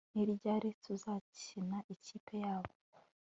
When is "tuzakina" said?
0.83-1.77